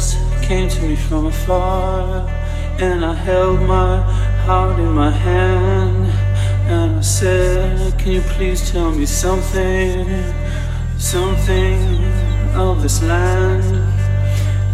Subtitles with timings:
[0.00, 2.26] voice came to me from afar,
[2.78, 4.00] and I held my
[4.46, 6.06] heart in my hand,
[6.72, 10.06] and I said, Can you please tell me something,
[10.96, 11.78] something
[12.54, 13.64] of this land?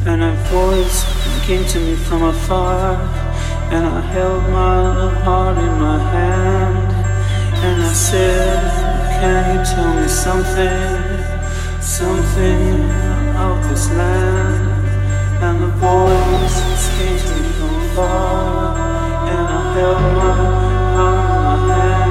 [0.07, 0.99] And a voice
[1.47, 2.95] came to me from afar,
[3.73, 6.89] and I held my heart in my hand,
[7.65, 8.61] and I said,
[9.19, 12.75] Can you tell me something, something
[13.47, 14.66] of this land?
[15.39, 18.79] And the voice to me from afar,
[19.29, 21.13] and I held my in
[21.45, 22.06] my hand,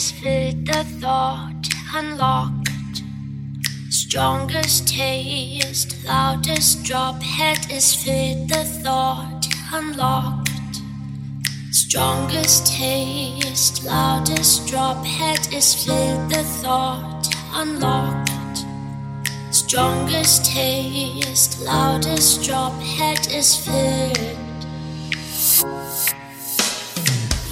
[0.00, 3.02] filled, the thought unlocked.
[3.90, 9.46] Strongest taste, loudest drop, head is filled, the thought.
[9.72, 10.50] Unlocked.
[11.70, 17.28] Strongest taste, loudest drop, head is filled, the thought.
[17.52, 18.30] Unlocked.
[19.50, 24.18] Strongest taste, loudest drop, head is filled.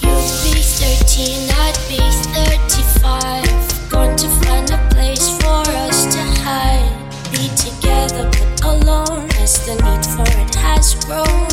[0.02, 3.90] You'd be 13, I'd be 35.
[3.90, 6.88] Going to find a place for us to hide.
[7.32, 11.48] Be together but alone as the need for it has grown.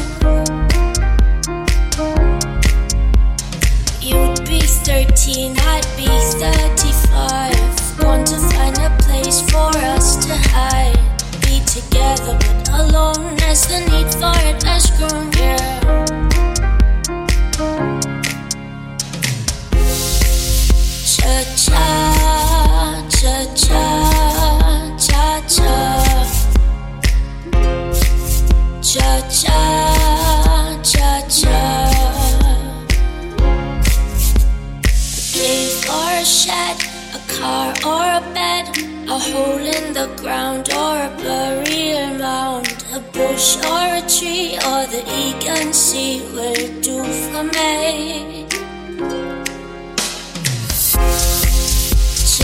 [4.00, 8.00] You'd be 13, I'd be 35.
[8.00, 10.96] Going to find a place for us to hide.
[11.42, 15.32] Be together but alone as the need for it has grown.
[15.34, 16.29] Yeah.
[43.66, 48.39] Or a tree or the Aegean Sea will do for me.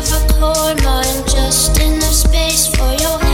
[0.00, 3.29] of a chord, mine just enough space for your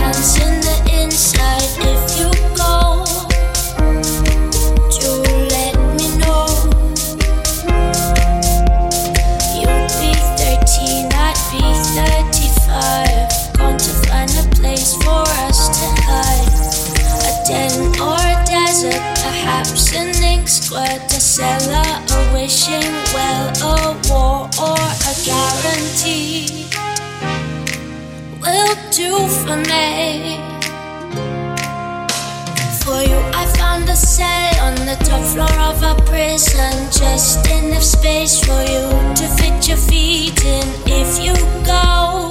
[36.37, 40.68] just enough space for you to fit your feet in.
[40.84, 41.34] If you
[41.64, 42.30] go,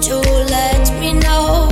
[0.00, 0.16] do
[0.48, 1.68] let me know.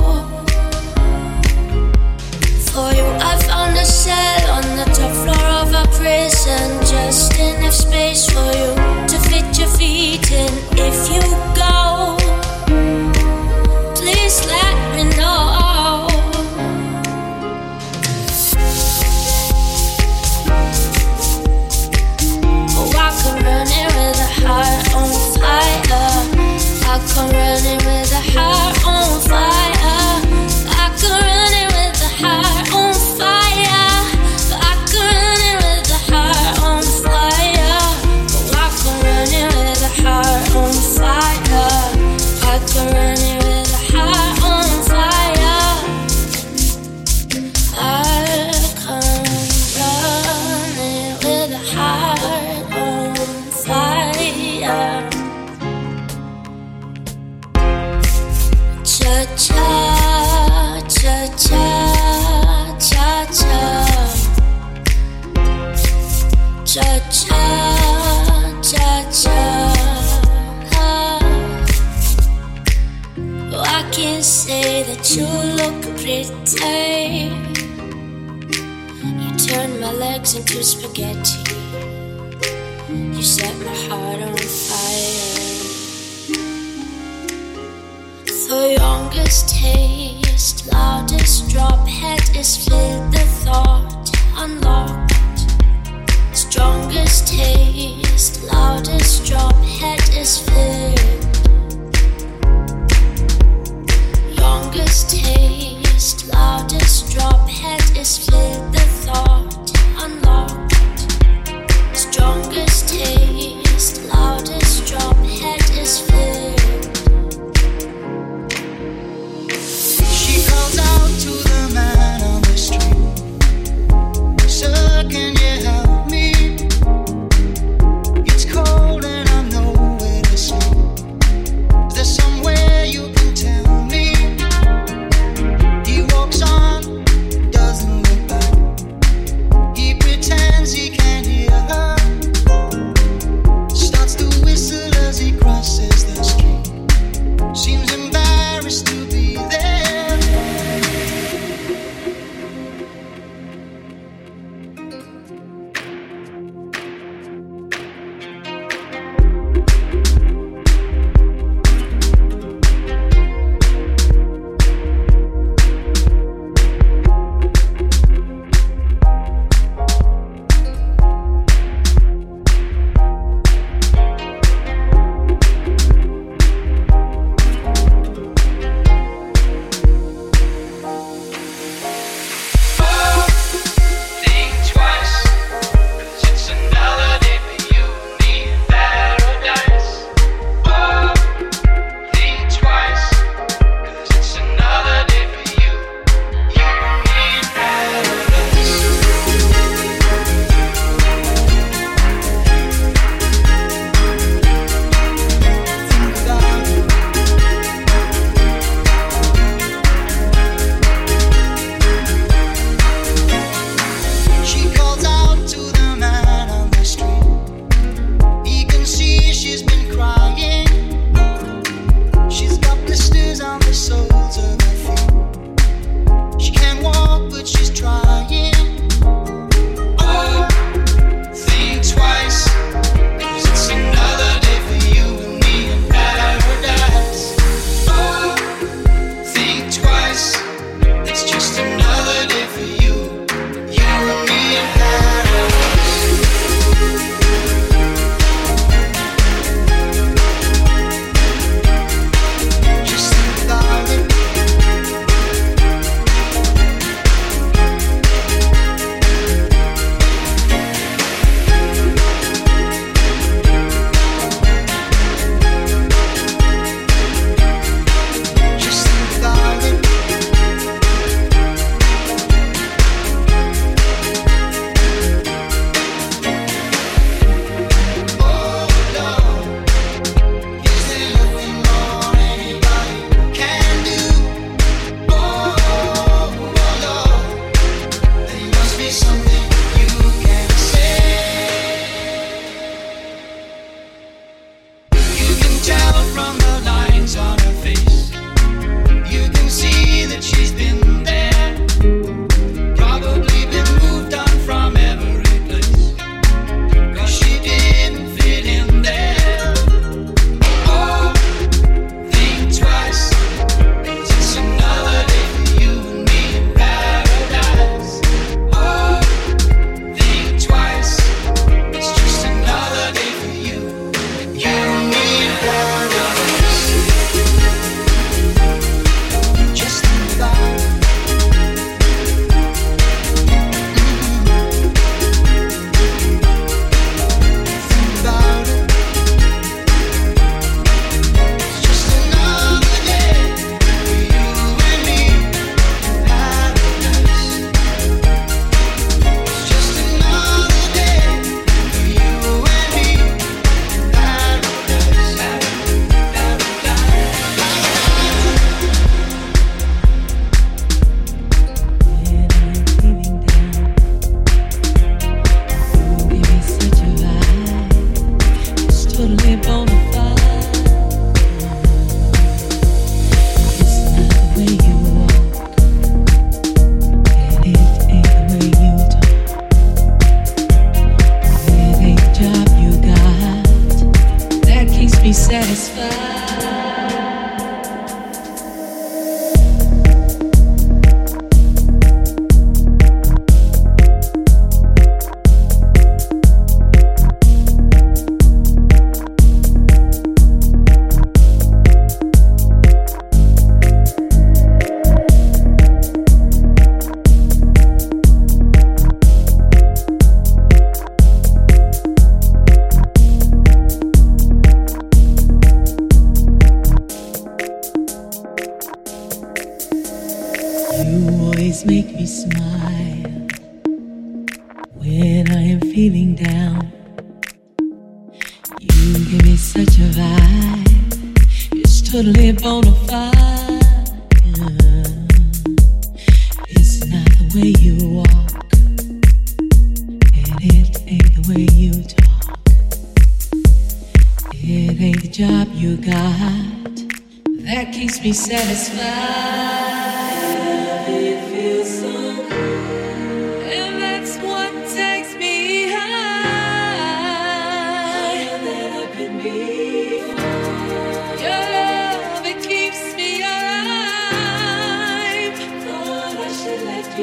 [2.69, 7.73] For you, I found a cell on the top floor of a prison, just enough
[7.73, 8.75] space for you
[9.07, 10.70] to fit your feet in.
[27.11, 29.80] I come running with a heart on fire.
[80.97, 81.39] Into spaghetti.
[82.89, 85.27] You set my heart on fire.
[88.49, 95.13] The youngest taste, loudest drop, head is filled, the thought unlocked.
[96.33, 100.37] Strongest taste, loudest drop, head is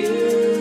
[0.00, 0.57] you.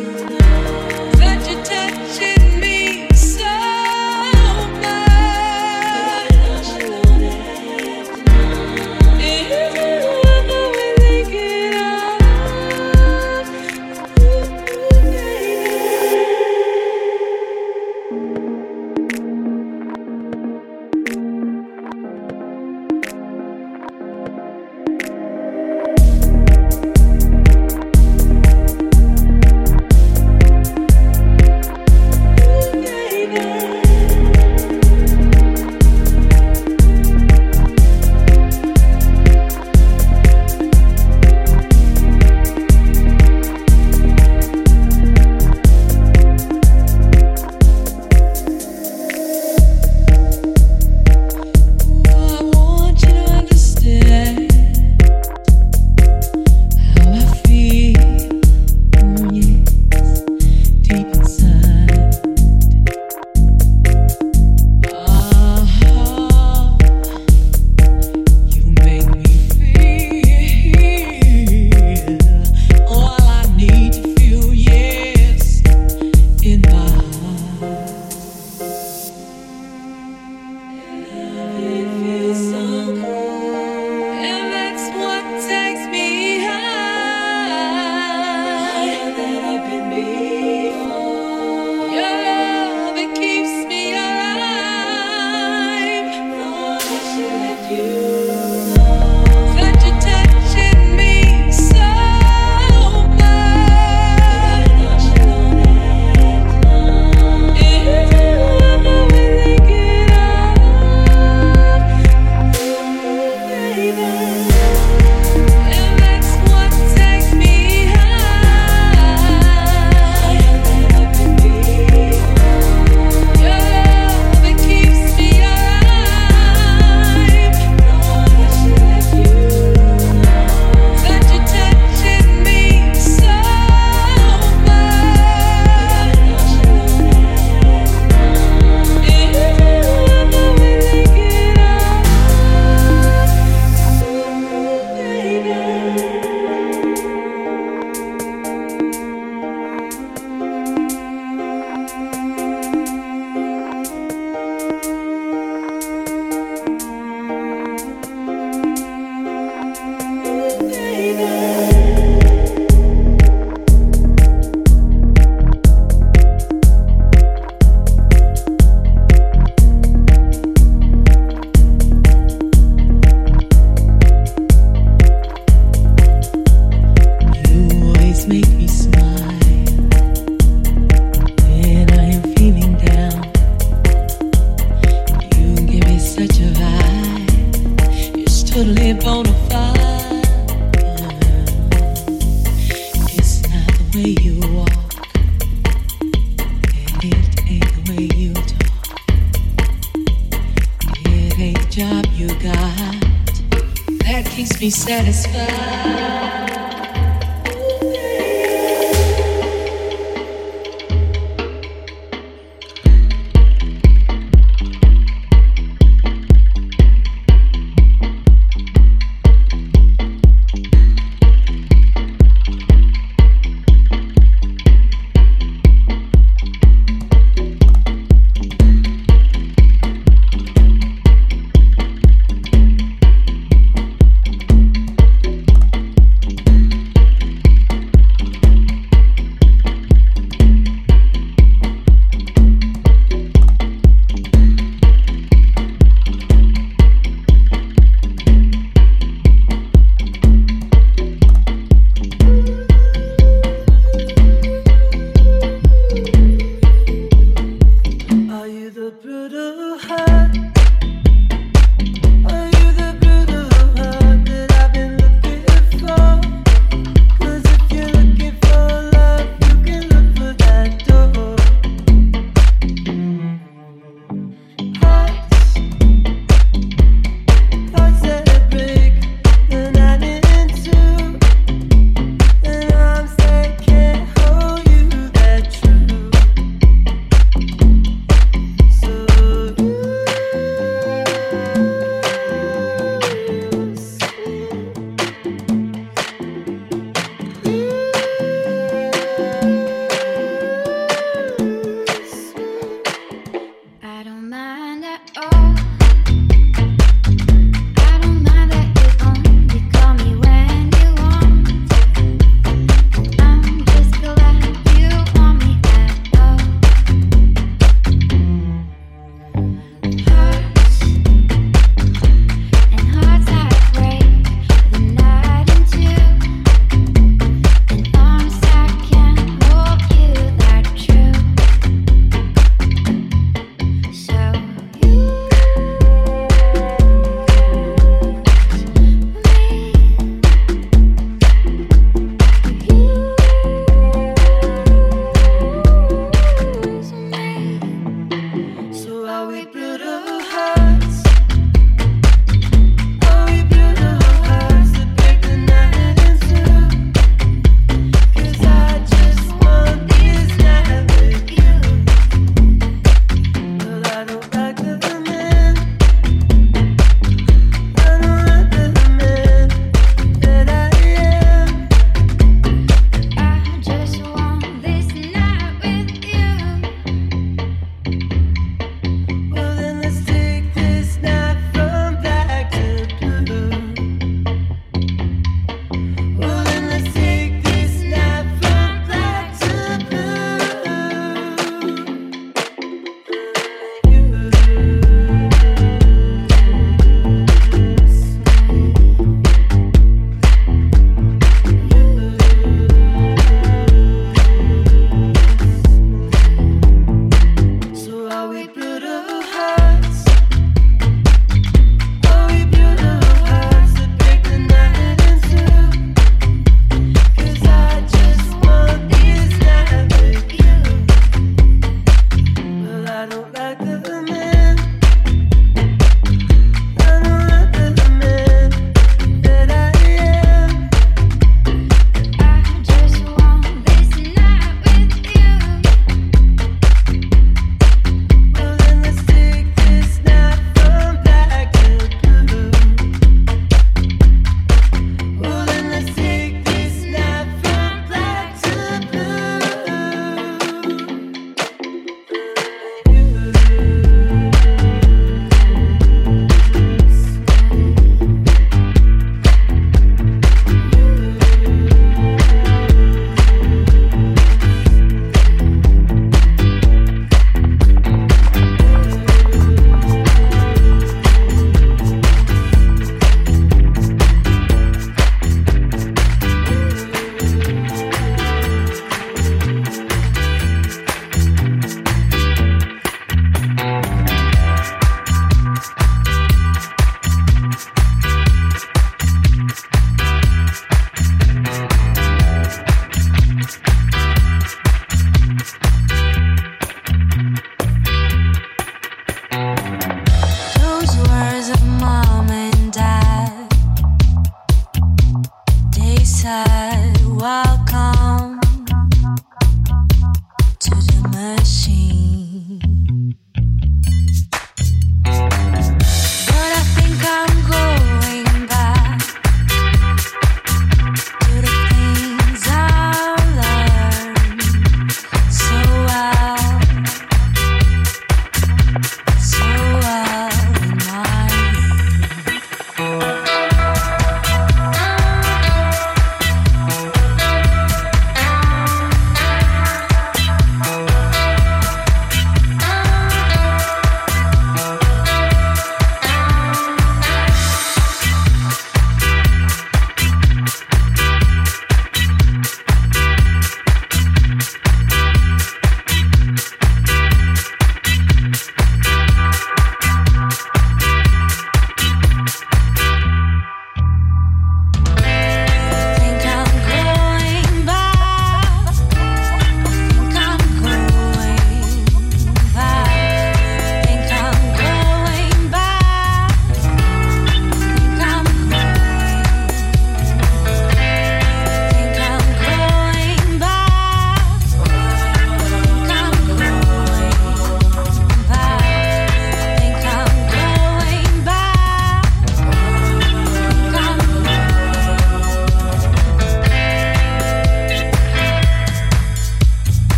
[507.18, 507.87] welcome.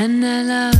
[0.00, 0.79] And I love